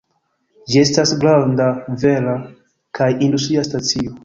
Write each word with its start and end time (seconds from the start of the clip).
Ĝi 0.71 0.79
estas 0.83 1.11
granda 1.25 1.67
vara 2.05 2.35
kaj 3.01 3.13
industria 3.29 3.71
stacio. 3.71 4.19